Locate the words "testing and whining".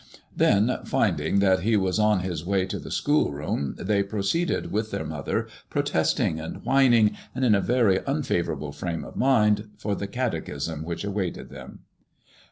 5.83-7.15